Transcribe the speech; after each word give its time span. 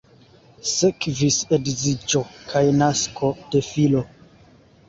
Sekvis 0.69 1.37
edziĝo 1.59 2.23
kaj 2.55 2.65
nasko 2.81 3.31
de 3.53 3.63
filo. 3.71 4.03